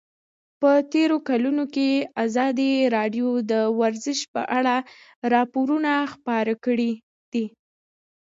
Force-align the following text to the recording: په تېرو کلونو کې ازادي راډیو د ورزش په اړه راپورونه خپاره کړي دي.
په 0.59 0.71
تېرو 0.93 1.17
کلونو 1.29 1.63
کې 1.75 1.89
ازادي 2.25 2.71
راډیو 2.95 3.29
د 3.51 3.53
ورزش 3.79 4.19
په 4.33 4.41
اړه 4.57 4.75
راپورونه 5.33 5.91
خپاره 6.13 6.53
کړي 6.65 6.91
دي. 7.33 7.45